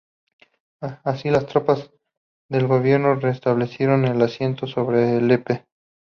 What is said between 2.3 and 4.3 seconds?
del gobierno restablecieron el